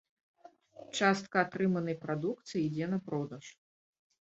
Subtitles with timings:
[1.01, 3.57] Частка атрыманай прадукцыі ідзе на продаж.